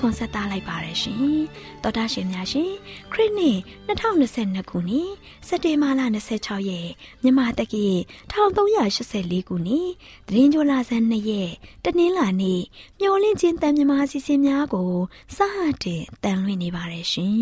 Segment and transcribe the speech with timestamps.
[0.00, 1.36] ခွန်းဆက်သလိုက်ပါရရှင်
[1.82, 2.72] တောတာရှင်များရှင်
[3.12, 3.58] ခရစ်နှစ်
[3.88, 5.10] 2022ခုနှစ်
[5.48, 6.00] စက်တင်ဘာလ
[6.36, 6.88] 26ရက်
[7.22, 7.86] မြန်မာတက္ကီ
[8.32, 9.88] 1384ခုနှစ်
[10.28, 11.50] တရင်ကျော်လာဆန်း2ရက်
[11.84, 12.62] တနင်္လာနေ့
[13.00, 14.92] မျော်လင့်ခြင်းတန်မြမာစီစဉ်များကို
[15.36, 15.38] စ
[15.82, 17.40] တင်တန်လွှင့်နေပါရရှင်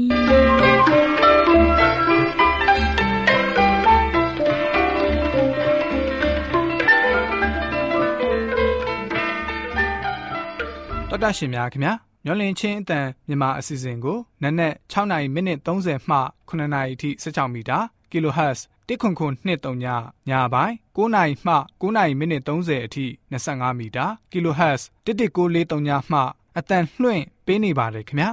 [11.10, 16.18] တော်တာရှင်များခင်ဗျာ မျောလင်းချင်းအတန်မြန်မာအစီအစဉ်ကိုနက်နက်6နာရီမိနစ်30မှ
[16.48, 17.78] 9နာရီအထိ16မီတာ
[18.10, 19.86] kHz တစ်ခွန်ခွန်23ည
[20.28, 26.20] ညပိုင်း9နာရီမှ9နာရီမိနစ်30အထိ25မီတာ kHz 11943ညမှ
[26.58, 28.30] အတန်လွှင့်ပေးနေပါတယ်ခင်ဗျာ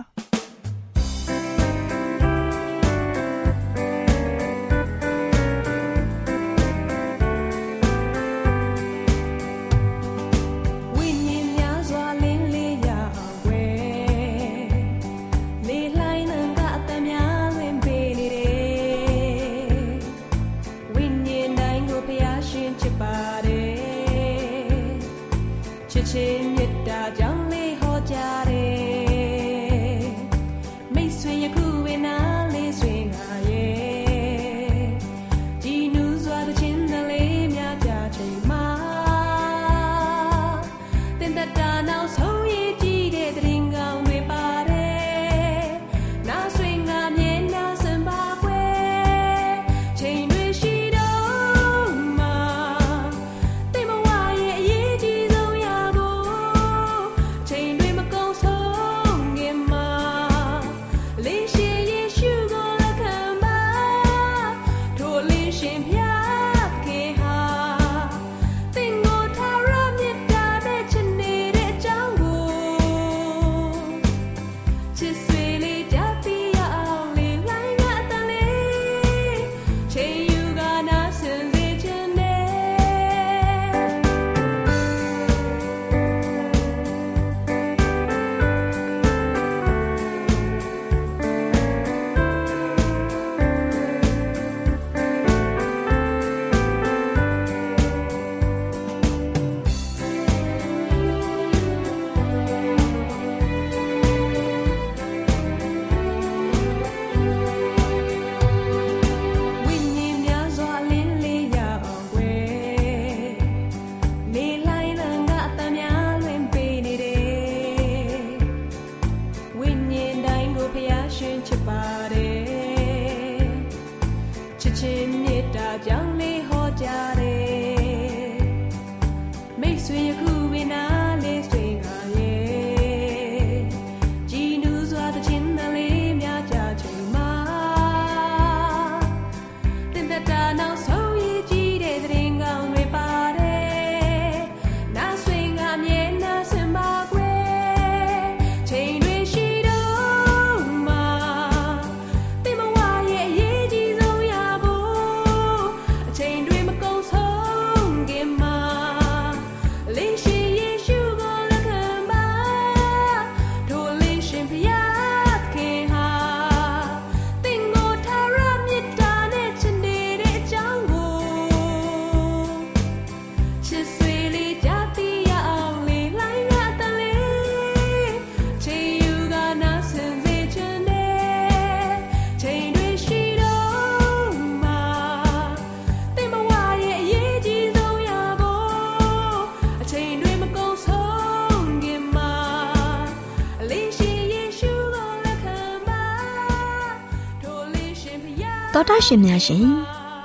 [199.10, 199.68] ရှင်များရှင်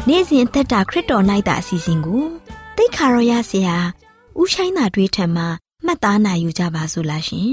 [0.09, 2.23] နေ့စဉ်အသက်တာခရစ်တော်၌တာအစီအစဉ်ကို
[2.77, 3.77] တိတ်ခါရောရဆရာ
[4.41, 5.47] ဥဆိုင်သာတွေးထံမှာ
[5.85, 7.49] မှတ်သားနိုင်ယူကြပါစို့လားရှင်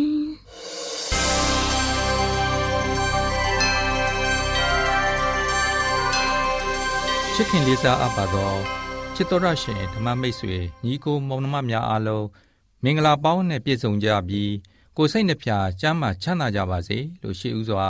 [7.33, 8.59] ချစ်ခင်လေးစားအပ်ပါတော့
[9.15, 12.25] ချစ်တော်ရရှင်ဓမ္မမိတ်ဆွေညီကိုမောင်နှမများအားလုံး
[12.83, 14.51] မင်္ဂလာပေါင်းနဲ့ပြည့်စုံကြပြီး
[14.97, 15.51] ကိုစိတ်နှပြ
[15.81, 17.87] ကျမ်းမာချမ်းသာကြပါစေလို့ရှိဥစွာ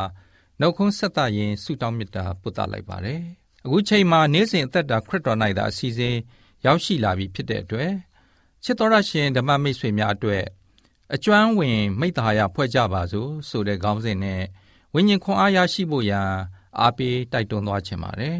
[0.60, 3.22] နှုတ်ခွန်းဆက်သရင်ဆုတောင်းမေတ္တာပို့သလိုက်ပါတယ်။
[3.66, 6.16] အခုချိန်မှာနေ့စဉ်အသက်တာခရစ်တော်၌သာအစီအစဉ်
[6.66, 7.92] ရောက်ရှိလာပြီဖြစ်တဲ့အတွက်
[8.64, 10.44] ချစ်တော်ရရှင်ဓမ္မမိတ်ဆွေများအတွက်
[11.14, 14.42] အကျွမ်းဝင် မိတ္တဟာယဖွဲ့ကြပါစို့ဆိုတဲ့ခေါင်းစဉ်နဲ့
[14.94, 16.30] ဝိညာဉ်ခွန်အားရရှိဖို့ရန်
[16.80, 18.38] အားပေးတိုက်တွန်းသွားခြင်းပါတယ်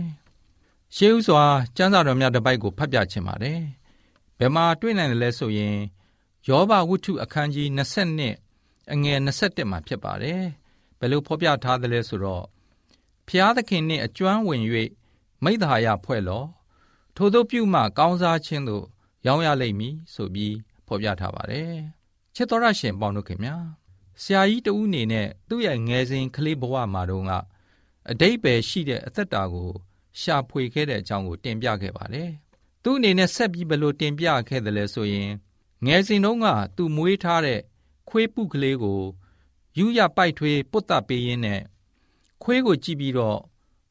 [0.96, 1.44] ။ရှေးဥစွာ
[1.78, 3.60] ကျမ်းစာတော်များတစ်ပိုက်ကိုဖတ်ပြခြင်းပါတယ်။
[4.40, 5.76] ဘယ်မှာတွေ့နိုင်တယ်လဲဆိုရင်
[6.46, 10.42] ယယောဘဝတ္ထုအခန်းကြီး20အငယ်21မှာဖြစ်ပါတယ်
[11.00, 12.46] ဘယ်လိုဖော်ပြထားသလဲဆိုတော့
[13.28, 14.62] ဖျားသခင်နှင့်အကျွမ်းဝင်၍
[15.44, 16.44] မိသားရဖွဲ့လော
[17.16, 18.86] ထို့သောပြုမှကောင်းစားခြင်းသို့
[19.26, 20.56] ရောင်းရလိမ့်မည်ဆိုပြီး
[20.88, 21.74] ဖော်ပြထားပါတယ်
[22.36, 23.56] ချစ်တော်ရရှင်ပေါင်းတို့ခင်ဗျာ
[24.22, 27.32] ဆရာကြီးတဦးအနေနဲ့သူ့ရဲ့ငယ်စဉ်ကလေးဘဝမှာတုန်းက
[28.12, 29.70] အတိတ်ပဲရှိတဲ့အသက်တာကို
[30.20, 32.32] ရှာဖွေခဲ့တဲ့အကြောင်းကိုတင်ပြခဲ့ပါတယ်
[32.84, 35.32] သူ့အနေနဲ့ဆက်ပြီးဘယ်လိုတင်ပြခဲ့တယ်လဲဆိုရင်
[35.86, 37.62] ငယ်စဉ်တုန်းကသူမွေးထားတဲ့
[38.10, 39.02] ခွေးပုကလေးကို
[39.78, 41.62] ယူရပိုက်ထွေးပုတ်တပ်ပေးရင်းနဲ့
[42.44, 43.40] ခွေးကိုကြည့်ပြီးတော့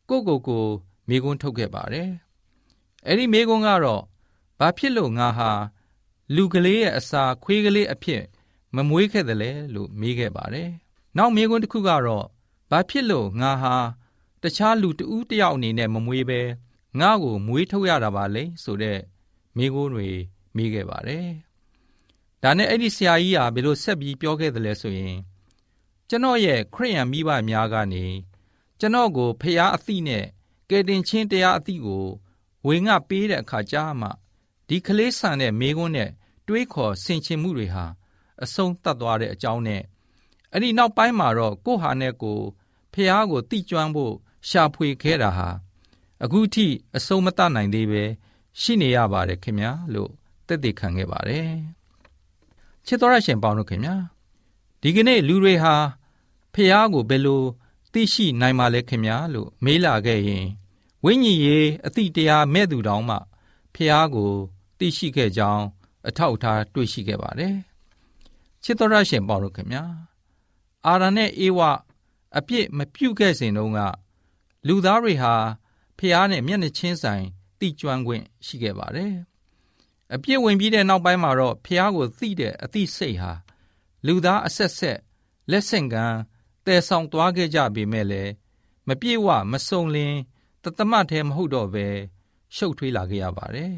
[0.09, 0.65] ကိုကိုကို
[1.09, 2.11] မိကွန်းထုတ်ခဲ့ပါတယ်
[3.07, 4.03] အဲ့ဒီမိကွန်းကတော့
[4.59, 5.51] ဘာဖြစ်လို့ငါဟာ
[6.35, 8.23] လူကလေးရဲ့အစာခွေးကလေးအဖြစ်
[8.75, 10.71] မမွေးခဲ့တယ်လဲလို့မေးခဲ့ပါတယ်
[11.17, 12.27] နောက်မိကွန်းတစ်ခုကတော့
[12.71, 13.75] ဘာဖြစ်လို့ငါဟာ
[14.43, 16.41] တခြားလူတဦးတယောက်အနေနဲ့မမွေးပဲ
[17.01, 18.99] ငါ့ကိုမွေးထုတ်ရတာပါလေဆိုတဲ့
[19.57, 20.09] မိကွန်းတွေ
[20.57, 21.27] မေးခဲ့ပါတယ်
[22.43, 25.17] ဒါနဲ့အဲ့ဒီဆရာကြီးဟာဘယ်လိုဆက်ပြီးပြောခဲ့တယ်လဲဆိုရင်
[26.09, 28.05] ကျွန်တော်ရဲ့ခရိယံမိဘများကနေ
[28.81, 30.25] ကျွန်တော်ကိုဖျားအသည့်နဲ့
[30.71, 32.07] ကယ်တင်ချင်းတရားအသည့်ကို
[32.67, 34.09] ဝေငှပေးတဲ့အခါကြာမှ
[34.69, 36.11] ဒီကလေးဆန်တဲ့မိကွန်းနဲ့
[36.47, 37.85] တွေးခေါ်ဆင်ခြင်မှုတွေဟာ
[38.43, 39.83] အဆုံးသတ်သွားတဲ့အကြောင်းနဲ့
[40.53, 42.39] အဲ့ဒီနောက်ပိုင်းမှာတော့ကိုဟာနဲ့ကို
[42.93, 44.15] ဖះကိုတိကျွမ်းဖို့
[44.49, 45.49] ရှာဖွေခဲ့တာဟာ
[46.25, 46.67] အခုထိ
[46.97, 48.05] အဆုံးမတတ်နိုင်သေးပဲ
[48.61, 50.11] ရှိနေရပါတယ်ခင်ဗျာလို့
[50.47, 51.51] တက်တည်ခံခဲ့ပါတယ်
[52.87, 53.97] ချစ်တော်ရရှင်ပေါင်းတို့ခင်ဗျာ
[54.89, 55.75] ဒီကနေ့လူတွေဟာ
[56.55, 57.43] ဖះကိုဘယ်လို
[57.93, 60.47] သိရှိနိုင်ပါလဲခင်ဗျာလို့မေးလာခဲ့ရင်
[61.05, 63.17] ဝိညာဉ်ရေးအသည့်တရားမဲ့သူတောင်မှ
[63.75, 64.33] ဖះကို
[64.79, 65.65] သိရှိခဲ့ကြောင်း
[66.09, 67.55] အထောက်အထားတွေ့ရှိခဲ့ပါတယ်
[68.63, 69.85] ချစ်တော်ရရှင်ပေါင်းတို့ခင်ဗျာ
[70.87, 71.61] အာရနဲ့အေဝ
[72.39, 73.81] အပြစ်မပြုတ်ခဲ့စဉ်တုန်းက
[74.67, 75.35] လူသားတွေဟာ
[75.99, 77.25] ဖះနဲ့မျက်နှာချင်းဆိုင်
[77.61, 79.15] တိကျွမ်းခွင့်ရှိခဲ့ပါတယ်
[80.15, 83.33] အပြစ်ဝင်ပြီးတဲ့နောက်ပိုင်းမှာတော့ဖះကိုသိတဲ့အသိစိတ်ဟာ
[84.07, 84.99] လူသားအဆက်ဆက်
[85.51, 86.19] လက်ဆင့်ကမ်း
[86.65, 88.33] တည်ဆောင်သွားခဲ့ကြပေမဲ့လည်း
[88.89, 90.15] မပြေဝမစုံလင်
[90.63, 91.87] တသမတ်ထဲမဟုတ်တော့ပဲ
[92.57, 93.75] ရှုပ်ထွေးလာခဲ့ရပါတယ်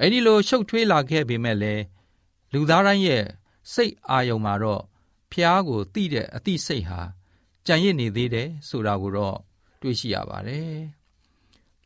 [0.00, 1.82] အဲ့ဒီလိုရှုပ်ထွေးလာခဲ့ပေမဲ့လည်း
[2.52, 3.24] လူသားတိုင်းရဲ့
[3.72, 4.82] စိတ်အာယုံမှာတော့
[5.30, 7.00] ဖျားကိုတိတဲ့အတိစိတ်ဟာ
[7.66, 9.36] ကြံရစ်နေသေးတယ်ဆိုတာကိုတော့
[9.80, 10.74] တွေ့ရှိရပါတယ်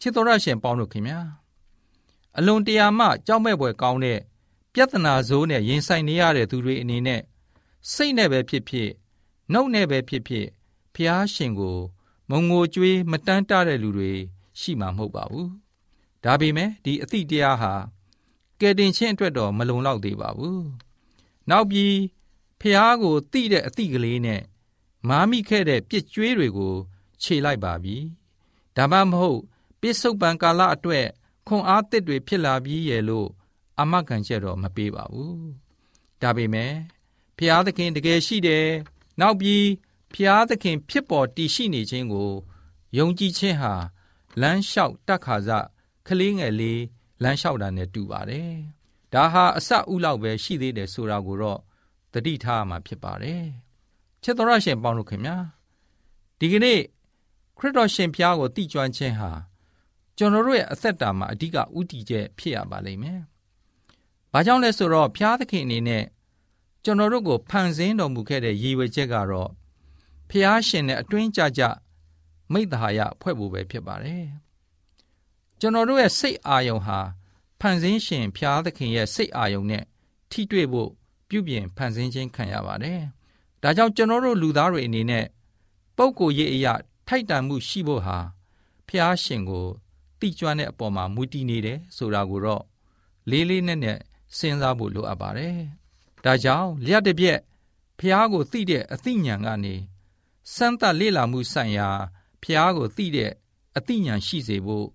[0.00, 1.20] ချစ်တော်ရရှင်ပေါင်းတို့ခင်ဗျာ
[2.38, 4.18] အလွန်တရာမှကြောက်မဲ့ဖွယ်ကောင်းတဲ့
[4.72, 7.22] ပြဿနာဇိုးနဲ့ရင်ဆိုင်နေရတဲ့သူတွေအနေနဲ့
[7.92, 8.90] စိတ်နဲ့ပဲဖြစ်ဖြစ်
[9.52, 10.46] နှုတ်နဲ့ပဲဖြစ်ဖြစ်
[10.94, 11.78] ဖျားရှင်ကို
[12.30, 14.12] မုံငိုကြွေးမတန်းတတဲ့လူတွေ
[14.60, 15.50] ရှိမှာမဟုတ်ပါဘူး
[16.24, 17.72] ဒါပေမဲ့ဒီအသည့်တရားဟာ
[18.60, 20.66] ကယ်တင်ခြင်းအတွက်တော့မလုံလောက်သေးပါဘူး
[21.50, 21.96] နောက်ပြီး
[22.60, 24.42] ဖျားကိုတိတဲ့အသည့်ကလေးနဲ့
[25.08, 26.74] မာမိခဲ့တဲ့ပြစ်ကြွေးတွေကို
[27.22, 27.96] ခြေလိုက်ပါပြီ
[28.76, 29.40] ဒါမှမဟုတ်
[29.80, 31.06] ပစ္စုပန်ကာလအတွက်
[31.46, 33.28] ခွန်အားတစ်တွေဖြစ်လာပြီးရဲ့လို့
[33.80, 35.46] အမခံချက်တော့မပေးပါဘူး
[36.22, 36.72] ဒါပေမဲ့
[37.38, 38.66] ဖျားသခင်တကယ်ရှိတယ်
[39.20, 39.66] နောက်ပြီး
[40.14, 42.30] ဖျားသခင်ဖြစ်ပေါ်တည်ရှိနေခြင်းကို
[42.98, 43.74] ယုံကြည်ခြင်းဟာ
[44.40, 45.50] လမ်းလျှောက်တတ်ခါစ
[46.06, 46.82] ကလေးငယ်လေး
[47.22, 48.52] လမ်းလျှောက်တာနဲ့တူပါတယ်
[49.12, 51.60] ဒါဟာအစဥလောက်ပဲရှိသေးတယ်ဆိုတာကိုတော့
[52.12, 53.44] တတိထားမှာဖြစ်ပါတယ်
[54.22, 55.36] ချစ်တော်ရရှင်ပေါင်းလို့ခင်ဗျာ
[56.38, 56.80] ဒီကနေ့
[57.58, 59.30] ခရစ်တော်ရှင်ဖျားကိုတည်ကျွမ်းခြင်းဟာ
[60.18, 63.20] ကျွန်တော်တို့ရဲ့အသက်တာမှာအဓိကဥတည်ချက်ဖြစ်ရပါလိမ့်မယ်။
[64.32, 66.04] ဘာကြောင့်လဲဆိုတော့ဖျားသခင်အနေနဲ့
[66.84, 69.50] ကျွန်တော်တို့ကိုဖန်ဆင်းတော်မူခဲ့တဲ့ရည်ရွယ်ချက်ကတော့
[70.28, 71.62] ဖျားရှင်နဲ့အတွင်းကြကြ
[72.52, 74.24] မိတ္တဟာယဖွဲ့ဖို့ပဲဖြစ်ပါတယ်။
[75.60, 76.98] ကျွန်တော်တို့ရဲ့စိတ်အာယုံဟာ
[77.60, 79.84] ဖန်ဆင်းရှင်ဖျားသခင်ရဲ့စိတ်အာယုံနဲ့
[80.30, 80.90] ထိတွေ့ဖို့
[81.28, 83.00] ပြုပြင်ဖန်ဆင်းခြင်းခံရပါတယ်။
[83.62, 85.26] ဒါကြောင့်ကျွန်တော်တို့လူသားတွေအနေနဲ့
[85.96, 86.74] ပုပ်ကိုရေးအရာ
[87.08, 88.18] ထိုက်တန်မှုရှိဖို့ဟာ
[88.88, 89.66] ဖျားရှင်ကို
[90.20, 92.62] တိကျွမ်းတဲ့အပေါ်မှာမူတည်နေတယ်ဆိုတာကိုတော့
[93.30, 93.98] လေးလေးနက်နက်
[94.38, 95.56] စဉ်းစားဖို့လိုအပ်ပါတယ်။
[96.24, 97.38] ဒါကြောင့်လျှက်တစ်ပြက်
[97.98, 99.74] ဖျားကိုသိတဲ့အသိဉာဏ်ကနေ
[100.54, 101.88] စမ်းသပ်လေ့လာမှုဆိုင်ရာ
[102.42, 103.32] ဖျားကိုသိတဲ့
[103.76, 104.86] အသိဉာဏ်ရှိစေဖို့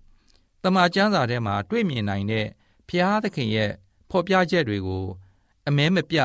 [0.62, 2.46] တမန်ကျမ်းစာထဲမှာတွေ့မြင်နိုင်တဲ့
[2.88, 3.70] ဖျားသခင်ရဲ့
[4.10, 5.04] ဖော်ပြချက်တွေကို
[5.68, 6.18] အမဲမပြ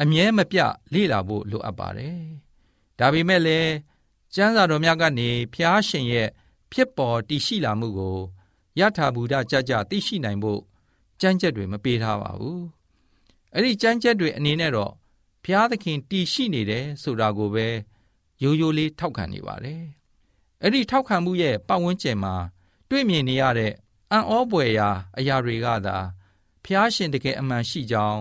[0.00, 0.58] အမြဲမပြ
[0.94, 2.18] လေ့လာဖို့လိုအပ်ပါတယ်။
[2.98, 3.72] ဒါပေမဲ့လည်း
[4.34, 6.28] ကျမ်းစာတော်များကနေဖျားရှင်ရဲ့
[6.72, 8.18] ဖြစ်ပေါ်တည်ရှိလာမှုကို
[8.78, 10.60] ယထာဘူဒကြကြသိရှိနိုင်ဖို့
[11.20, 12.62] ကြမ်းကြက်တွေမပေးထားပါဘူး။
[13.54, 14.92] အဲ့ဒီကြမ်းကြက်တွေအနေနဲ့တော့
[15.44, 17.66] ဘုရားသခင်တည်ရှိနေတယ်ဆိုတာကိုပဲ
[18.42, 19.82] ရိုးရိုးလေးထောက်ခံနေပါတယ်။
[20.62, 22.34] အဲ့ဒီထောက်ခံမှုရဲ့ပတ်ဝန်းကျင်မှာ
[22.88, 23.72] တွေ့မြင်နေရတဲ့
[24.10, 25.96] အံ့ဩပွေရာအရာတွေကသာ
[26.64, 28.20] ဘုရားရှင်တကယ်အမှန်ရှိကြောင်း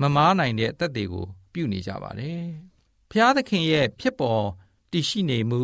[0.00, 2.42] မမားနိုင်တဲ့အသက်တွေကို ပြုနေကြပါတယ်။
[3.10, 4.44] ဘုရားသခင်ရဲ့ဖြစ်ပေါ်
[4.90, 5.62] တည်ရှိနေမှု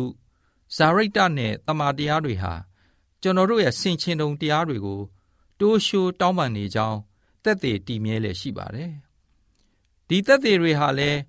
[0.75, 2.53] ဇာရိတနဲ့တမာတရားတွေဟာ
[3.21, 5.01] ကျွန်တော်တို့ရဲ့ဆင်ခြင်တုံတရားတွေကို
[5.59, 6.97] တိုးရှိုးတောင်းပန်နေကြောင်း
[7.43, 8.91] တက်သေးတည်မြဲလည်းရှိပါတယ်
[10.07, 11.19] ဒီသက်သေတွေဟာလည်း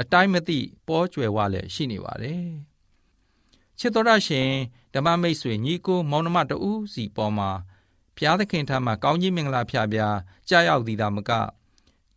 [0.00, 2.44] အတိုင်းမသိပေါ်ကျွယ်ဝလည်းရှိနေပါတယ်
[3.78, 4.48] ချစ်တော်ရရှင်
[4.94, 7.50] ဓမ္မမိတ်ဆွေညီကိုမောင်နှမတဦးစီပေါ်မှာ
[8.16, 10.16] ဘုရားသခင်ထံမှာကောင်းကြီးမင်္ဂလာဖျားဖျား
[10.48, 11.30] ကြားရောက်သည်သာမက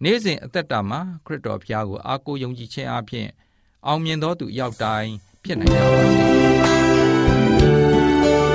[0.04, 3.28] နေ့စဉ်အသက်တာမှာခရစ်တော်ဘုရားကိုအားကိုးယုံကြည်ခြင်းအပြင်
[3.88, 5.12] အောင်မြင်သောသူရောက်တိုင်း
[5.44, 6.24] ဖြစ်နိုင်ကြပါစေ။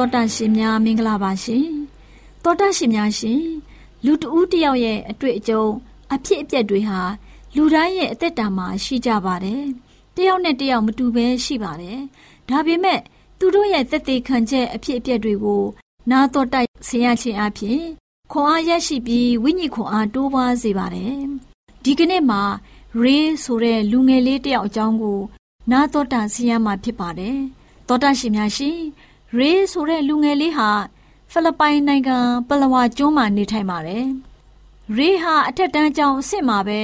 [0.00, 1.66] တဲ့တောတာရှင်များမင်္ဂလာပါရှင်
[2.44, 3.42] တောတာရှင်များရှင်
[4.04, 5.64] လူတဦးတယောက်ရဲ့အတွေ့အကြုံ
[6.14, 7.00] အဖြစ်အပျက်တွေဟာ
[7.56, 9.62] လူတိုင်းရဲ့အသက်တာမှာရှိကြပါတယ်
[10.16, 11.98] တယောက်နဲ့တယောက်မတူဘဲရှိပါတယ်
[12.48, 13.00] ဒါပေမဲ့
[13.38, 15.62] သူတို့ရဲ့သက်သေခံချက်အဖြစ်အပျက်တွေကို
[16.10, 17.80] နာတော်တိုက်ဆင်ရခြင်းအပြင်
[18.32, 21.14] ခွန်အားရရှိပြီးဝိညာဉ်ခွန်အားတိုးပွားစေပါတယ်
[21.84, 22.42] ဒီကနေ့မှာ
[23.00, 25.20] ရေးဆိုတဲ့လူငယ်လေးတယောက်အကြောင်းကို
[25.70, 27.38] နာတော်တာဆင်းရမှာဖြစ်ပါတယ်။
[27.88, 28.78] သောတာရှင်များရှင်
[29.38, 30.70] ရေဆိုတဲ့လူငယ်လေးဟာ
[31.30, 32.18] ဖိလစ်ပိုင်နိုင်ငံ
[32.48, 34.06] ပလဝါကျွန်းမှာနေထိုင်ပါတယ်။
[34.96, 36.80] ရေဟာအထက်တန်းကျောင်းအစ်စ်မှာပဲ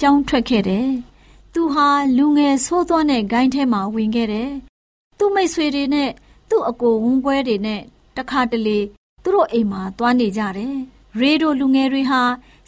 [0.00, 0.88] ကျောင်းထွက်ခဲ့တယ်။
[1.54, 4.50] သူဟာလူငယ်ဆိုးသွမ်းတဲ့ဂိုင်းထဲမှာဝင်ခဲ့တယ်။
[5.18, 6.10] သူ့မိတ်ဆွေတွေနဲ့
[6.50, 7.80] သူ့အကိုဝန်းပွဲတွေနဲ့
[8.16, 8.78] တခါတလေ
[9.22, 10.74] သူတို့အိမ်မှာသွားနေကြတယ်။
[11.20, 12.22] ရေတို့လူငယ်တွေဟာ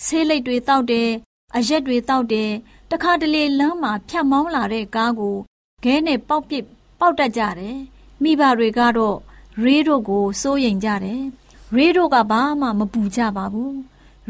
[0.04, 1.10] ဆေးလိပ်တွေတောက်တယ်
[1.56, 2.50] အရက်တွေတောက်တယ်
[2.90, 5.36] တခါတလေလမ်းမှာဖြတ်မောင်းလာတဲ့ကားကို
[5.84, 6.64] ခဲနဲ့ပေါက်ပစ်
[7.00, 7.78] ပေါက်တတ်ကြတယ်
[8.22, 9.16] မိဘတွေကတော့
[9.62, 11.22] ရေးတို့ကိုစိုးရိမ်ကြတယ်
[11.76, 13.76] ရေးတို့ကဘာမှမပူကြပါဘူး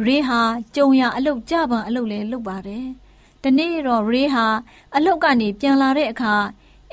[0.04, 0.40] ရေးဟာ
[0.74, 2.86] ကြုံရအလုတ်ကြပံအလုတ်လဲလုပ်ပါတယ်
[3.42, 4.46] တနေ့တော့ရေးဟာ
[4.96, 6.34] အလုတ်ကနေပြန်လာတဲ့အခါ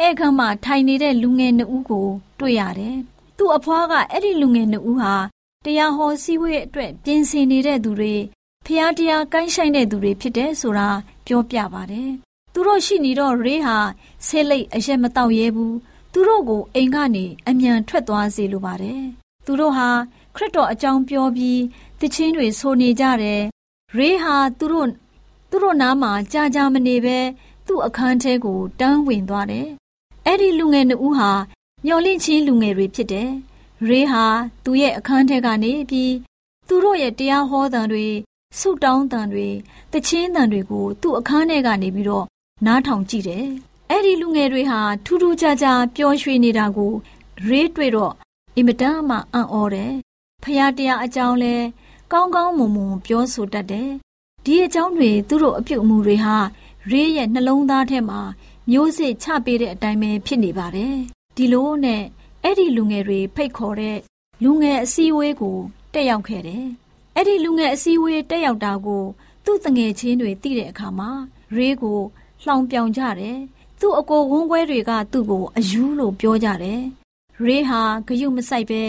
[0.05, 2.07] ဧခမ်းမှာထိုင်နေတဲ့လူငယ်နှစ်ဦးကို
[2.39, 2.97] တွေ့ရတယ်
[3.37, 5.13] သူ့အဖွားကအဲ့ဒီလူငယ်နှစ်ဦးဟာ
[5.65, 8.15] တရားဟောစည်းဝေးအတွက်ပြင်ဆင်နေတဲ့သူတွေ
[8.65, 10.89] ဖျားတရားကိုင်းဆိုင်တဲ့သူတွေဖြစ်တယ်ဆိုတာ
[11.25, 12.09] ပြောပြပါတယ်။
[12.53, 13.77] သူတို့ရှိနေတော့ရေးဟာ
[14.25, 15.73] ဆဲလိတ်အရက်မတော့ရဲဘူး။
[16.19, 19.01] သူတို့ကိုအိမ်ကနေအမြန်ထွက်သွားစေလိုပါတယ်။
[19.45, 19.89] သူတို့ဟာ
[20.35, 21.61] ခရစ်တော်အကြောင်းပြောပြီး
[21.99, 23.41] တခြင်းတွေဆိုနေကြတယ်။
[23.97, 24.87] ရေးဟာသူတို့
[25.49, 27.17] သူတို့နားမှာကြာကြာမနေပဲ
[27.67, 29.67] သူ့အခန်းထဲကိုတန်းဝင်သွားတယ်။
[30.25, 31.31] အဲ့ဒီလူငယ်နှစ်ဦးဟာ
[31.85, 33.29] မျော်လင့်ချင်းလူငယ်တွေဖြစ်တယ်။
[33.87, 34.25] ရေးဟာ
[34.63, 36.13] သူ့ရဲ့အခန်းထဲကနေပြီး
[36.67, 38.07] သူတို့ရဲ့တရားဟောသံတွေ
[38.59, 39.47] ဆုတောင်းတန်တွေ
[39.93, 42.25] တချင်းတန်တွေကိုသူ့အခန်းထဲကနေပြီးတော့
[42.65, 43.47] နားထောင်ကြည့်တယ်။
[43.91, 46.93] အဲ့ဒီလူငယ်တွေဟာထူးထူးခြားခြားပျော်ရွှင်နေတာကို
[47.47, 48.13] ရေးတွေ့တော့
[48.55, 49.93] အင်မတန်မှအံ့ဩတယ်။
[50.43, 51.55] ဖရာတရားအကြောင်းလဲ
[52.11, 53.89] ကောင်းကောင်းမွန်မွန်ပြောဆိုတတ်တယ်။
[54.45, 56.37] ဒီအကြောင်းတွေသူတို့အပြုတ်အမူတွေဟာ
[56.91, 58.19] ရေးရဲ့နှလုံးသားထဲမှာ
[58.71, 60.95] မျိုးစစ်ချပေးတဲ့အတိုင်းပဲဖြစ်နေပါတယ်။
[61.37, 62.03] ဒီလိုနဲ့
[62.43, 63.97] အဲ့ဒီလူငယ်တွေဖိတ်ခေါ်တဲ့
[64.43, 65.57] လူငယ်အစည်းအဝေးကို
[65.93, 66.65] တက်ရောက်ခဲ့တယ်။
[67.15, 69.03] အဲ့ဒီလူငယ်အစည်းအဝေးတက်ရောက်တာကို
[69.45, 71.09] သူ့တငယ်ချင်းတွေသိတဲ့အခါမှာ
[71.55, 71.99] ရေးကို
[72.43, 73.39] လှောင်ပြောင်ကြတယ်။
[73.79, 76.81] သူ့အကိုဝန်းခွဲတွေက သူ့ကိုအယူလို့ပြောကြတယ်။
[77.43, 78.83] ရေးဟာဂယုမဆိုင်ပဲ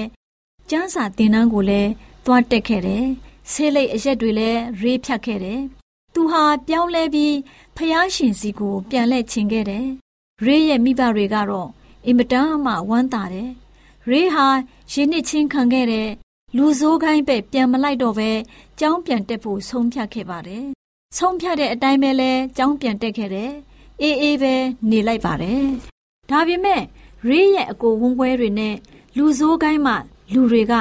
[0.70, 1.90] ကျန်းစာတင်တန်းကိုလည်း
[2.24, 3.04] သွားတက်ခဲ့တယ်။
[3.50, 5.60] ဆေးလိပ်အရက်တွေလည်းရေးဖြတ်ခဲ့တယ်။
[6.14, 7.34] သူဟာပြောင်းလဲပြီး
[7.76, 9.86] ဖျားရှင်စီကို ပြန်လှည့်ချင်ခဲ့တယ်။
[10.44, 11.68] ရေးရဲ့မိဘတွေကတော့
[12.06, 13.50] အင်မတန်မှဝမ်းသာတယ်။
[14.08, 14.46] ရေးဟာ
[14.92, 16.08] ရင်းနှစ်ချင်းခံခဲ့တဲ့
[16.56, 18.30] လူဆိုးခိုင်းပဲပြန်မလိုက်တော့ပဲ
[18.78, 20.64] ကျောင်းပြန်တက်ဖို့ဆုံးဖြတ်ခဲ့ပါတယ်။
[21.16, 23.52] ဆုံးဖြတ်တဲ့အတိုင်းပဲလဲကျောင်းပြန်တက်ခဲ့တယ်။
[24.02, 24.54] အေးအေးပဲ
[24.90, 25.62] နေလိုက်ပါတယ်။
[26.30, 26.82] ဒါပေမဲ့
[27.28, 28.76] ရေးရဲ့အကိုဝန်းခွဲတွေနဲ့
[29.16, 29.94] လူဆိုးခိုင်းမှ
[30.32, 30.74] လူတွေက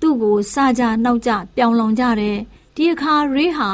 [0.00, 2.36] သူ့ကိုစားကြနောက်ကြပြောင်းလောင်ကြတယ်။
[2.76, 3.70] ဒီအခါရေးဟာ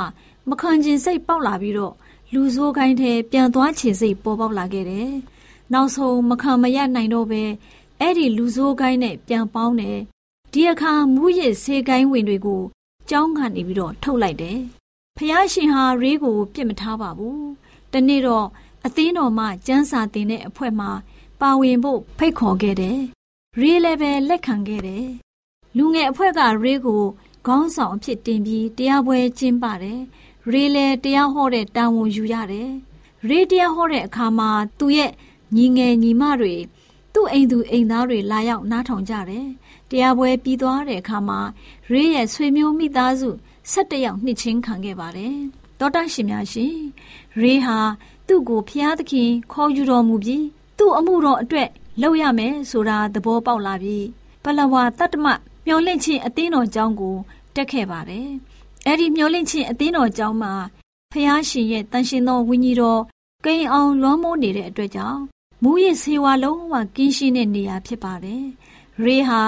[0.49, 1.95] မခံကျင်စိတ်ပေါက်လာပြီးတော့
[2.33, 5.11] လူဆိုးခိုင်းထဲပြန်သွားချင်စိတ်ပေါ်ပေါက်လာခဲ့တယ်။
[5.73, 7.43] နောက်ဆုံးမခံမရနိုင်တော့ပဲ
[8.01, 9.99] အဲ့ဒီလူဆိုးခိုင်းနဲ့ပြန်ပေါင်းတယ်
[10.53, 12.63] ဒီအခါမူးယစ်ဆေးကိုင်းဝင်တွေကို
[13.11, 14.59] ကြောင်းကနေပြီးတော့ထုတ်လိုက်တယ်။
[15.17, 17.43] ဖះရှင်ဟာရေးကိုပြစ်မထားပါဘူး။
[17.93, 18.47] တနေ့တော့
[18.89, 20.87] အသင်းတော်မှကျန်းစာတင်တဲ့အဖွဲ့မှ
[21.41, 22.99] ပါဝင်ဖို့ဖိတ်ခေါ်ခဲ့တယ်။
[23.61, 25.07] ရေးလည်းပဲလက်ခံခဲ့တယ်။
[25.77, 27.03] လူငယ်အဖွဲ့ကရေးကို
[27.47, 30.01] ခေါင်းဆောင်အဖြစ်တင်ပြီးတရားပွဲကျင်းပတယ်။
[30.53, 32.71] ရေးလည်းတရားဟောတဲ့တာဝန်ယူရတယ်။
[33.29, 35.13] ရေးတရားဟောတဲ့အခါမှာသူ့ရဲ့
[35.57, 36.55] ညီငယ်ညီမတွေ
[37.15, 39.47] သူ့အိမ်သူအိမ်သားတွေလာရောက်နားထောင်ကြတယ်။
[39.91, 41.41] တရားပွဲပြီးသွားတဲ့အခါမှာ
[41.91, 43.29] ရေးရဲ့ဆွေမျိုးမိသားစု
[43.73, 45.37] ၁၇ယောက်နှစ်ချင်းခံခဲ့ပါတယ်။
[45.81, 46.75] တောတာရှင်များရှင်
[47.41, 47.79] ရေးဟာ
[48.27, 50.45] သူ့ကိုဖျားသခင်ခေါ်ယူတော်မူပြီး
[50.79, 51.69] သူ့အမှုတော်အတွက်
[52.03, 54.07] လုပ်ရမယ်ဆိုတာသဘောပေါက်လာပြီး
[54.45, 55.27] ပလဝါတတ္တမ
[55.67, 57.17] မျောလင့်ချင်းအသင်းတော်ကျောင်းကို
[57.55, 58.29] တက်ခဲ့ပါတယ်။
[58.87, 60.53] အဲ့ဒီမျောလင့်ချင်းအသင်းတော်ကျောင်းမှာ
[61.13, 63.03] ဖျားရှင်ရဲ့တန်ရှင်သောဝိညာဉ်တော်
[63.45, 65.21] ကိန်းအောင်လွှမ်းမိုးနေတဲ့အတွက်ကြောင့်
[65.63, 68.43] မူရစ်ဆေးဝါးလုံးဝကင်းရှင်းတဲ့နေရာဖြစ်ပါတယ်။
[69.03, 69.43] ရေဟာ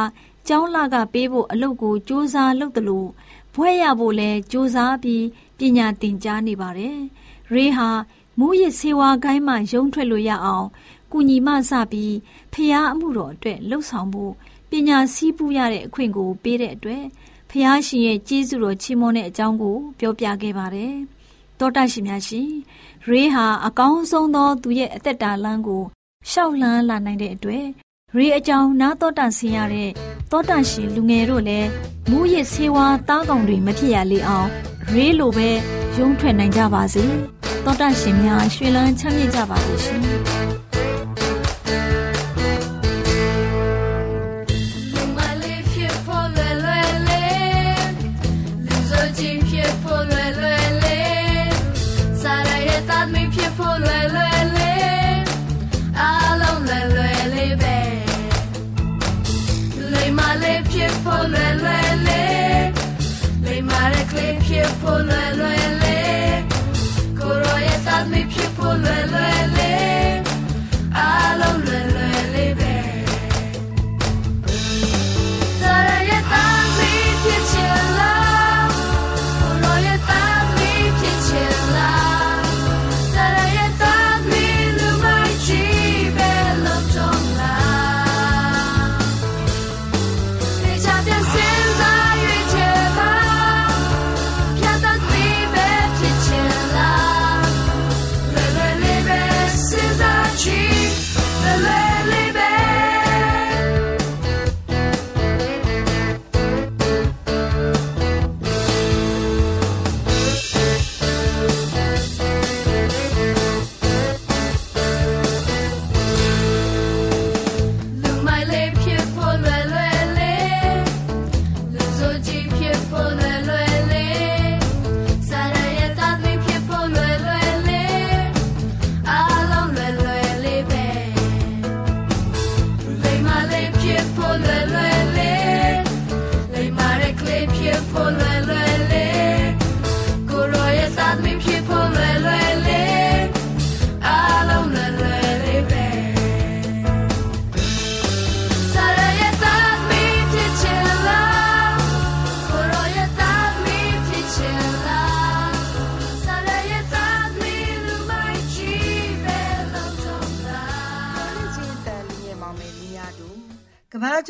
[0.48, 3.08] ကျောင်းလာကပေးဖို့အလုပ်ကိုစူးစမ်းလုပ်တယ်လို့
[3.54, 5.24] ဘွဲရဖို့လဲစူးစမ်းပြီး
[5.58, 6.96] ပညာသင်ကြားနေပါတယ်။
[7.52, 7.88] ရေးဟာ
[8.38, 10.66] မူရစ်ဆေးဝါးကိုင်းမှရုံထွက်လို့ရအောင်
[11.12, 12.16] ကုညီမစပြီး
[12.53, 14.33] ဖျားအမှုတော်အတွက်လှုပ်ဆောင်ဖို့
[14.70, 17.05] ပညာစည်းပူးရတဲ့အခွင့်ကိုပေးတဲ့အတွက်
[17.51, 20.94] ဖျားရှင်ရဲ့ကျေးဇူးတော်ချီးမွမ်းတဲ့အကြောင်းကိုပြောပြခဲ့ပါတယ်။
[21.59, 22.48] တောတရှင်များရှင်
[23.09, 25.83] ရေးဟာအကောင်းဆုံးသောသူရဲ့အသက်တာလမ်းကို
[26.31, 27.64] ရှောက်လန်းလာနိုင်တဲ့အတွက်
[28.16, 29.90] ရေအကြောင်းနားတော်တန်ဆင်းရတဲ့
[30.31, 31.68] တောတရှင်လူငယ်တို့လည်း
[32.11, 34.48] မူရစ်ဆေးဝါးတားကောင်တွေမဖြစ်ရလေအောင်
[34.94, 35.48] ရေလိုပဲ
[35.96, 37.05] ရုံးထွက်နိုင်ကြပါစေ
[37.64, 40.02] တောတရှင်များရွှေလန်းချမ်းမြေ့ကြပါစေရှင်
[61.04, 62.64] ဖို့လွယ်လွယ်လေး
[63.44, 65.27] လိမ္မာတဲ့ကလေးဖြစ်ဖို့လွယ်လွယ်
[68.84, 69.38] ဖြစ်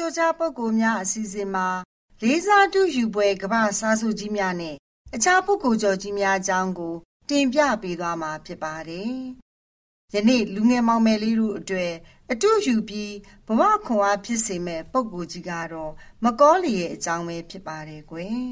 [0.09, 1.69] ကြောကြားပုဂ္ဂိုလ်များအစီအစဉ်မှာ
[2.23, 4.77] လေးစားတူယူပွဲကမ္ဘာစားစုကြီးများနဲ့
[5.15, 6.95] အခြားပုဂ္ဂိုလ်ကျော်ကြီးများအကြောင်းကို
[7.29, 9.15] တင်ပြပေးသွားမှာဖြစ်ပါတယ်။
[10.15, 11.93] ယနေ့လူငယ်မောင်မယ်လေးတို့အတွေ့
[12.33, 13.15] အတူယူပြီး
[13.47, 15.93] ဘဝခွန်အားဖြစ်စေမဲ့ပုဂ္ဂိုလ်ကြီးကတော့
[16.25, 18.47] မကောလီရဲ့အကြောင်းပဲဖြစ်ပါတယ်ကွယ်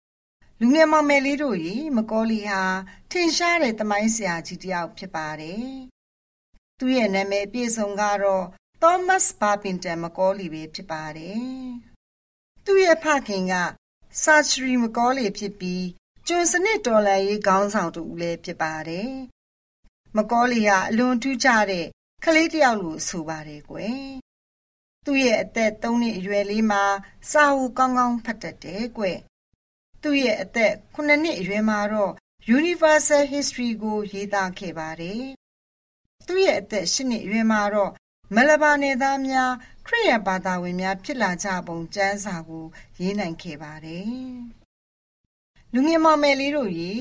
[0.60, 2.62] ။လူငယ်မောင်မယ်လေးတို့ရေမကောလီဟာ
[3.10, 5.66] ထင်ရှားတဲ့သမိုင်းဆရာကြီးတစ်ယောက်ဖြစ်ပါတယ်။
[6.78, 8.44] သူ့ရဲ့နာမည်အပြည့်စုံကတော့
[8.84, 11.42] Thomas Barpington Macaulay ပဲဖြစ်ပါတယ်။
[12.64, 13.54] သူ့ရဲ့ဖခင်က
[14.22, 15.86] Surgery Macaulay ဖြစ်ပြီး
[16.26, 19.10] ကျွန်းစနစ်တော်လှန်ရေးခေါင်းဆောင်တူဦးလည်းဖြစ်ပါတယ်။
[20.16, 21.86] မကောလီဟာအလွန်ထူးခြားတဲ့
[22.24, 24.00] ကလေးတစ်ယောက်လို့ဆိုပါတယ်ကွယ်။
[25.04, 26.84] သူ့ရဲ့အသက်3နှစ်အရွယ်လေးမှာ
[27.30, 29.18] စာအုပ်ကောင်းကောင်းဖတ်တတ်တယ်ကွယ်။
[30.02, 32.12] သူ့ရဲ့အသက်9နှစ်အရွယ်မှာတော့
[32.58, 35.22] Universal History ကိုရေးသားခဲ့ပါတယ်။
[36.26, 37.92] သူ့ရဲ့အသက်10နှစ်အရွယ်မှာတော့
[38.36, 39.52] မလဘာနယ်သားများ
[39.86, 42.64] ခရစ်ယာန်ဘာသာဝင်များဖြစ်လာကြပုံကျမ်းစာကို
[43.00, 44.12] ရေးနိုင်ခဲ့ပါတယ်။
[45.72, 46.94] လူငယ်မောင်မယ်လေးတို့ရေ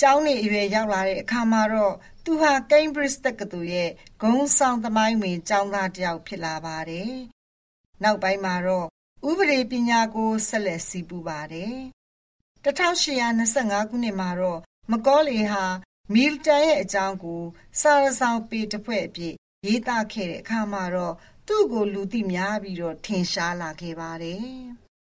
[0.00, 3.90] ကျောင်းနေအရွယ်ရောက်လာတဲ့အခါမှာတော့သူဟာ Cambridge တက္ကသိုလ်ရဲ့
[4.22, 7.12] ဂုံးဆောင်သမိုင်းဝင်ကျောင်းသားတစ်ယောက်ဖြစ်လာပါတယ်။
[8.02, 8.86] နောက်ပိုင်းမှာတော့
[9.28, 11.76] ဥပဒေပညာကိုဆက်လက်စီးပူးပါတယ်။
[12.64, 15.64] 1825ခုနှစ်မှာတော့မကောလီဟာ
[16.12, 17.42] မီလတန်ရဲ့အကြောင်းကို
[17.80, 21.14] စာရဆောင်ပေတစ်ဖွဲ့အဖြစ် ရေးသားခဲ့တဲ့အခါမှာတော့
[21.46, 24.46] သူ့ကိုလူသိများပြီးတော့ထင်ရှားလာခဲ့ပါတယ်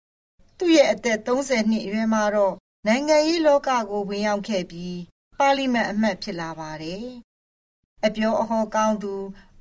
[0.57, 2.55] ။သူ့ရဲ့အသက်30နှစ်အရွယ်မှာတော့
[2.87, 4.99] နိုင်ငံရေးလောကကိုဝင်ရောက်ခဲ့ပြီး
[5.39, 7.05] ပါလီမန်အမတ်ဖြစ်လာပါတယ်။
[8.05, 9.13] အပြောအဟောကောင်းသူ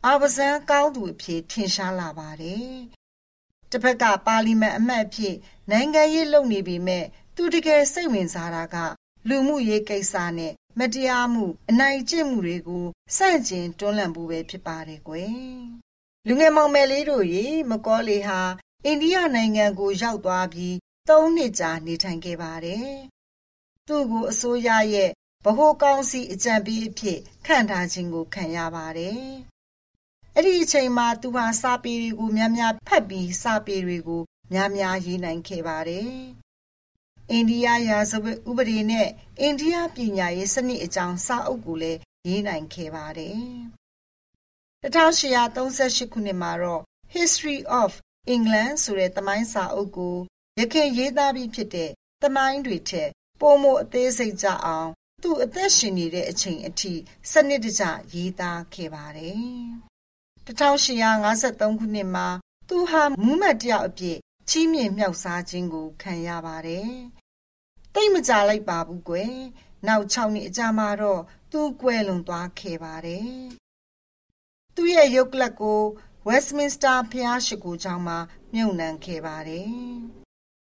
[0.05, 2.73] အာဗဇန်ကောင်းသူအဖြစ်ထင်ရှားလာပါတယ်။
[3.71, 5.35] တစ်ဖက်ကပါလီမန်အမတ်အဖြစ်
[5.71, 7.05] နိုင်ငံရေးလုပ်နေပေမဲ့
[7.37, 8.77] သူတကယ်စိတ်ဝင်စားတာက
[9.29, 12.87] လူမှုရေးကိစ္စနဲ့ မတရားမှု အနိုင်ကျင့်မှုတွေကို
[13.17, 15.33] စန့်ကျင်တွန်းလှန်ဖို့ပဲဖြစ်ပါတယ်ကွယ်
[16.27, 18.41] လူငယ်မောင်မယ်လေးတို့ရေမကောလီဟာ
[18.85, 20.75] အိန္ဒိယနိုင်ငံကိုရောက်သွားပြီး
[21.09, 22.91] ၃နှစ်ကြာနေထိုင်ခဲ့ပါတယ်
[23.87, 25.11] သူ့ကိုအစိုးရရဲ့
[25.45, 29.23] ဗဟိုကောင်စီအကြံပေးအဖြစ်ခန့်ထားခြင်းကိုခံရပါတယ်
[30.35, 36.11] အဲ့ဒီအချိန်မှာသူဟာစာပေတွေကိုများများဖတ်ပြီးစာပေတွေကိုများများရေးနိုင်ခဲ့ပါတယ်
[37.31, 39.09] အိန္ဒိယရာဇဝတ်ဥပဒေနဲ့
[39.41, 43.39] အိန္ဒိယပညာရေးစနစ်အကြောင်းစာအုပ်ကိုလည်းရေးနိုင်ခဲ့ပါတယ်။
[44.85, 46.83] 1838ခုနှစ်မှာတော့
[47.17, 47.91] History of
[48.35, 50.17] England ဆိုတဲ့သမိုင်းစာအုပ်ကို
[50.61, 51.91] ရခင်ရေးသားပြီးဖြစ်တဲ့
[52.23, 53.09] သမိုင်းတွေထက်
[53.41, 54.89] ပိုမိုအသေးစိတ်ကြအောင်
[55.23, 56.93] သူအသက်ရှင်နေတဲ့အချိန်အထိ
[57.31, 59.37] စနစ်တကျရေးသားခဲ့ပါတယ်။
[60.47, 62.29] 1853ခုနှစ်မှာ
[62.69, 64.19] သူဟာမူးမတ်တယောက်အဖြစ်
[64.51, 66.91] ချီးမြှင့်မြောက်စားခြင်းကို ခံရပါတယ်။
[67.95, 69.35] တိတ်မကြလိုက်ပါဘူးကွယ်။
[69.87, 73.33] နောက်6နှစ်အကြာမှာတော့သူကွယ်လွန်သွားခဲ့ပါတယ်။
[74.75, 75.81] သူ့ရဲ့ရုပ်ကလပ်ကို
[76.29, 78.19] Westminster ဖျားရှိခိုးကျောင်းမှာ
[78.55, 79.73] မြုပ်နှံခဲ့ပါတယ်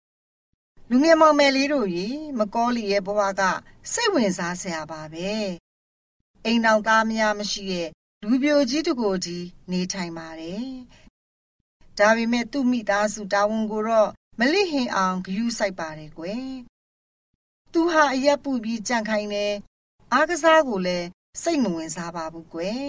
[0.90, 3.42] ။လူငယ်မောင်မယ်လေးတို့ရေမကောလီရဲ့ဘဝက
[3.92, 5.30] စိတ်ဝင်စားစရာပါပဲ။
[6.44, 7.88] အိမ်တော်သားများမရှိတဲ့
[8.22, 10.66] လူပြိုကြီးတကိုယ်ကြီးနေထိုင်ပါတယ်။
[11.98, 16.50] ဒါပေမဲ့သူ့မိသားစုတာဝန်ကိုတော့မလိဟင်အောင်ဂယူးဆိုင်ပါတယ်ကွယ်။
[17.72, 19.54] သူဟာအရက်ပူပြီးကြံ့ခိုင်းတယ်
[20.12, 21.06] အားကစားကိုလည်း
[21.42, 22.84] စိတ်မဝင်စားပါဘူးကွယ်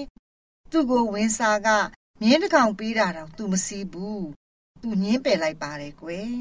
[0.72, 1.68] သူ့ကိုဝင်စာက
[2.22, 4.28] မြင်းတကောင်ပေးတာတော့သူမစည်းဘူး
[4.82, 6.34] သူညင်းပယ်လိုက်ပါတယ်ကွယ်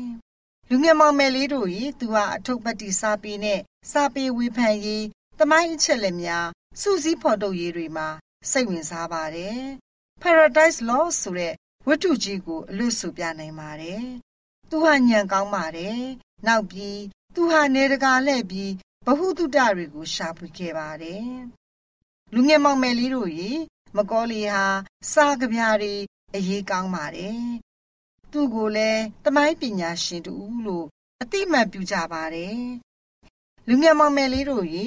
[0.68, 3.60] လူငယ်မောင်မယ်လေးတို့ကြီးသူဟာအထုပ်ပတ်တီစာပေနဲ့
[3.92, 5.04] စာပေဝေဖန်ရေး
[5.38, 6.48] တမိုင်းအချက်လက်များ
[6.80, 8.08] စူးစီးဖော်ထုတ်ရေးတွေမှာ
[8.50, 9.60] စိတ်ဝင်စားပါတယ်
[10.22, 11.54] Paradise Law ဆိုတဲ့
[11.88, 14.04] ဝတ္ထုကြီးကိုအလွတ်ဆိုပြနိုင်ပါတယ်
[14.70, 16.00] သူဟာညံကောင်းပါတယ်
[16.46, 17.00] နောက်ပြီး
[17.34, 18.72] သူဟာနေတကာလှည့်ပြီး
[19.06, 21.28] ဗဟုသုတတွေကိုရှာဖွေခဲ့ပါတယ်။
[22.34, 23.50] လူငယ်မောင်မယ်လေးတို့ရေ
[23.96, 24.64] မကောလီဟာ
[25.12, 25.94] စာကြပြားတွေ
[26.34, 27.40] အရေးကောင်းပါတယ်။
[28.32, 30.34] သူ့ကိုလည်းတမိုင်းပညာရှင်တူ
[30.66, 30.86] လို့
[31.22, 32.58] အတိမတ်ပြုကြပါတယ်။
[33.68, 34.86] လူငယ်မောင်မယ်လေးတို့ရေ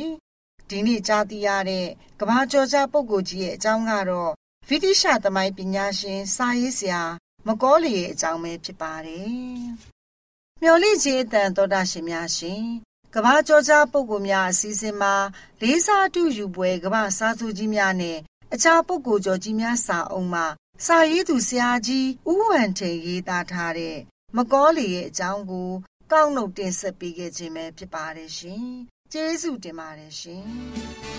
[0.70, 1.88] ဒီနေ့ကြားသိရတဲ့
[2.20, 4.32] ကဘာကျော်ကြားပုဂ္ဂိုလ်ကြီးရဲ့အကြောင်းကတော့
[4.72, 7.02] ဗြိတိရှသမိုင်းပညာရှင် စာရေးဆရာ
[7.48, 9.30] မကောလီရဲ့အကြောင်းပဲဖြစ်ပါတယ်။
[10.62, 12.64] မျော်လင့်ခြင်းအတန်တော်တာရှင်များရှင်
[13.16, 15.14] ကမ္ဘာကျော်ကြားပုဂ္ဂိုလ်များအစည်းအဝေးမှာ
[15.62, 18.18] လေးစားတူယူပွဲကမ္ဘာစာစုကြီးများနဲ့
[18.54, 20.46] အခြားပုဂ္ဂိုလ်ကျော်ကြီးများစာအုပ်မှာ
[20.86, 23.98] စာရေးသူဆရာကြီးဦးဝံထေရေးသားထားတဲ့
[24.36, 25.70] မကောလီရဲ့အကြောင်းကို
[26.12, 28.66] ကောက်နှုတ်တင်ဆက်ပေးခဲ့ခြင်းပဲဖြစ်ပါတယ်ရှင်။
[29.12, 30.48] ကျေးဇူးတင်ပါတယ်ရှင်။